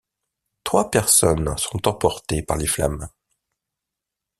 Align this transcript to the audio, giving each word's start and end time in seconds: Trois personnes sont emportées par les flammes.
Trois 0.63 0.89
personnes 0.89 1.55
sont 1.59 1.87
emportées 1.87 2.41
par 2.41 2.57
les 2.57 2.65
flammes. 2.65 3.07